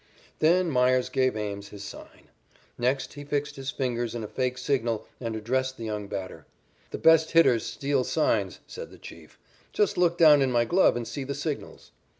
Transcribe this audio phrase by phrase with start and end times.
[0.39, 2.31] Then Meyers gave Ames his sign.
[2.75, 6.47] Next he fixed his fingers in a fake signal and addressed the young batter.
[6.89, 9.37] "The best hitters steal signs," said the "Chief."
[9.73, 11.91] "Just look down in my glove and see the signals."